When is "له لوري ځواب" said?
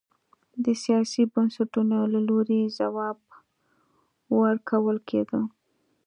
2.13-3.17